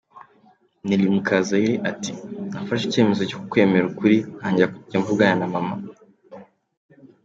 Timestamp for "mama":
5.53-5.75